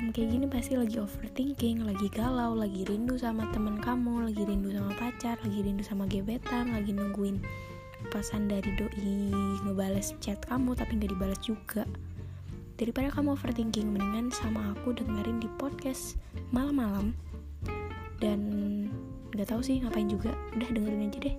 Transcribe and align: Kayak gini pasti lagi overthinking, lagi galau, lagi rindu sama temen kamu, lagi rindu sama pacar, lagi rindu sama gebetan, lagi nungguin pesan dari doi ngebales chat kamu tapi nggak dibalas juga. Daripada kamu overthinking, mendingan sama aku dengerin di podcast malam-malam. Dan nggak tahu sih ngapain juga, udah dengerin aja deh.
Kayak 0.00 0.32
gini 0.32 0.46
pasti 0.48 0.80
lagi 0.80 0.96
overthinking, 0.96 1.84
lagi 1.84 2.08
galau, 2.08 2.56
lagi 2.56 2.88
rindu 2.88 3.20
sama 3.20 3.44
temen 3.52 3.76
kamu, 3.84 4.32
lagi 4.32 4.48
rindu 4.48 4.72
sama 4.72 4.96
pacar, 4.96 5.36
lagi 5.44 5.60
rindu 5.60 5.84
sama 5.84 6.08
gebetan, 6.08 6.72
lagi 6.72 6.96
nungguin 6.96 7.36
pesan 8.08 8.48
dari 8.48 8.72
doi 8.80 9.28
ngebales 9.60 10.16
chat 10.24 10.40
kamu 10.48 10.72
tapi 10.72 10.96
nggak 10.96 11.12
dibalas 11.12 11.40
juga. 11.44 11.84
Daripada 12.80 13.12
kamu 13.12 13.36
overthinking, 13.36 13.92
mendingan 13.92 14.32
sama 14.32 14.72
aku 14.72 14.96
dengerin 14.96 15.36
di 15.36 15.52
podcast 15.60 16.16
malam-malam. 16.48 17.12
Dan 18.24 18.40
nggak 19.36 19.52
tahu 19.52 19.60
sih 19.60 19.84
ngapain 19.84 20.08
juga, 20.08 20.32
udah 20.56 20.68
dengerin 20.72 21.12
aja 21.12 21.18
deh. 21.28 21.36